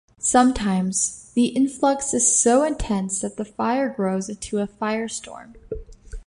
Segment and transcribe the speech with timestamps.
[0.17, 5.53] Sometimes, the influx is so intense that the fire grows into a firestorm.